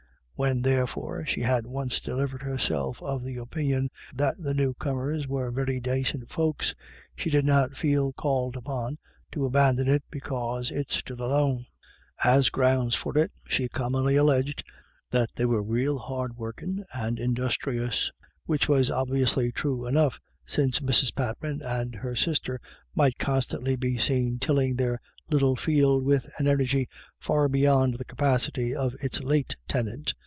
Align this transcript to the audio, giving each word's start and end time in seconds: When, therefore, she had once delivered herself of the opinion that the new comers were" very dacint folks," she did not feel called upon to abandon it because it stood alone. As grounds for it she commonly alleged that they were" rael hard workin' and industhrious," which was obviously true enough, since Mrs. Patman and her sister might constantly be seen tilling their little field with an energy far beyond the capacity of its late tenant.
When, 0.35 0.63
therefore, 0.63 1.23
she 1.27 1.41
had 1.41 1.67
once 1.67 1.99
delivered 1.99 2.41
herself 2.41 2.99
of 3.03 3.23
the 3.23 3.37
opinion 3.37 3.91
that 4.11 4.41
the 4.41 4.55
new 4.55 4.73
comers 4.73 5.27
were" 5.27 5.51
very 5.51 5.79
dacint 5.79 6.31
folks," 6.31 6.73
she 7.15 7.29
did 7.29 7.45
not 7.45 7.75
feel 7.77 8.11
called 8.13 8.55
upon 8.57 8.97
to 9.33 9.45
abandon 9.45 9.87
it 9.87 10.01
because 10.09 10.71
it 10.71 10.91
stood 10.91 11.19
alone. 11.19 11.67
As 12.23 12.49
grounds 12.49 12.95
for 12.95 13.15
it 13.19 13.29
she 13.47 13.69
commonly 13.69 14.15
alleged 14.15 14.63
that 15.11 15.29
they 15.35 15.45
were" 15.45 15.61
rael 15.73 15.99
hard 15.99 16.35
workin' 16.35 16.85
and 16.91 17.19
industhrious," 17.19 18.09
which 18.47 18.67
was 18.67 18.89
obviously 18.89 19.51
true 19.51 19.85
enough, 19.85 20.19
since 20.43 20.79
Mrs. 20.79 21.13
Patman 21.13 21.61
and 21.61 21.93
her 21.93 22.15
sister 22.15 22.59
might 22.95 23.19
constantly 23.19 23.75
be 23.75 23.95
seen 23.99 24.39
tilling 24.39 24.75
their 24.75 24.99
little 25.29 25.55
field 25.55 26.03
with 26.03 26.25
an 26.39 26.47
energy 26.47 26.89
far 27.19 27.47
beyond 27.47 27.93
the 27.93 28.05
capacity 28.05 28.75
of 28.75 28.95
its 29.01 29.21
late 29.21 29.55
tenant. 29.67 30.15